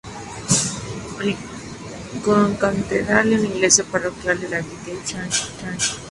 Es 1.23 1.37
la 2.15 2.21
concatedral 2.25 3.31
y 3.31 3.35
una 3.35 3.47
iglesia 3.49 3.83
parroquial 3.83 4.39
de 4.39 4.49
la 4.49 4.57
Arquidiócesis 4.57 5.13
de 5.59 5.63
Anchorage. 5.63 5.91